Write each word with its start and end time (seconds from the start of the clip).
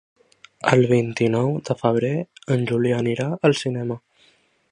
El 0.75 0.79
vint-i-nou 0.91 1.51
de 1.67 1.75
febrer 1.81 2.11
en 2.57 2.65
Julià 2.71 3.01
anirà 3.05 3.31
al 3.51 3.57
cinema. 3.63 4.01